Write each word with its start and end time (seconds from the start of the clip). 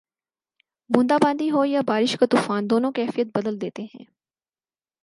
بوندا 0.89 1.17
باندی 1.23 1.51
ہو 1.51 1.65
یا 1.65 1.81
بارش 1.87 2.17
کا 2.19 2.25
طوفان، 2.25 2.69
دونوں 2.69 2.91
کیفیت 2.91 3.27
بدل 3.35 3.61
دیتے 3.61 3.83
ہیں 3.83 4.05